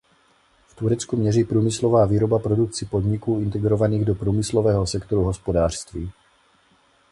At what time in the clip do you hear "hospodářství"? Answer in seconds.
5.23-6.11